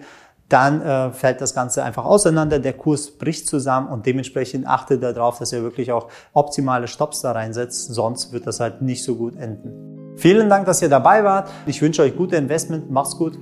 dann 0.50 0.82
äh, 0.82 1.12
fällt 1.12 1.42
das 1.42 1.56
Ganze 1.56 1.84
einfach 1.84 2.06
auseinander, 2.06 2.60
der 2.60 2.74
Kurs 2.74 3.12
bricht 3.12 3.48
zusammen 3.48 3.88
und 3.88 4.06
dementsprechend 4.06 4.68
achtet 4.68 5.01
darauf, 5.01 5.39
dass 5.39 5.51
ihr 5.51 5.63
wirklich 5.63 5.92
auch 5.92 6.10
optimale 6.34 6.88
Stops 6.88 7.22
da 7.22 7.32
reinsetzt, 7.32 7.94
sonst 7.94 8.34
wird 8.34 8.46
das 8.46 8.60
halt 8.60 8.82
nicht 8.82 9.03
so 9.03 9.15
gut 9.15 9.36
enden. 9.36 10.15
Vielen 10.15 10.50
Dank, 10.50 10.65
dass 10.65 10.82
ihr 10.82 10.89
dabei 10.89 11.24
wart. 11.24 11.50
Ich 11.65 11.82
wünsche 11.82 12.03
euch 12.03 12.15
gute 12.15 12.36
Investment. 12.36 12.92
Macht's 12.92 13.18
gut. 13.18 13.39